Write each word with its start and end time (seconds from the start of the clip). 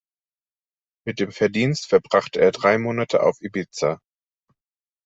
Mit 1.05 1.19
dem 1.19 1.31
Verdienst 1.31 1.85
verbrachte 1.85 2.41
er 2.41 2.51
drei 2.51 2.79
Monate 2.79 3.21
auf 3.21 3.39
Ibiza. 3.39 3.99